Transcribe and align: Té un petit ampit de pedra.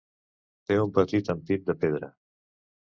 Té 0.71 0.79
un 0.85 0.95
petit 0.97 1.31
ampit 1.37 1.71
de 1.71 1.79
pedra. 1.87 2.13